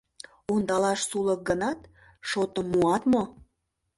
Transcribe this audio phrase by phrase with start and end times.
[0.51, 1.79] Ондалаш сулык гынат,
[2.29, 3.23] шотым муат мо?